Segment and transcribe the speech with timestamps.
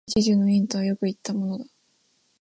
[0.15, 1.65] 一樹の蔭とはよく云ったものだ